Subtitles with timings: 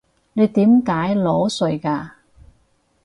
[0.33, 2.09] 你點解裸睡㗎？